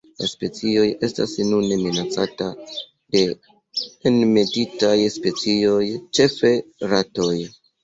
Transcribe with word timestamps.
La 0.21 0.27
specio 0.29 0.85
estas 1.07 1.35
nune 1.49 1.77
minacata 1.81 2.47
de 3.17 3.21
enmetitaj 4.13 4.97
specioj, 5.19 5.85
ĉefe 6.21 6.55
ratoj. 6.97 7.33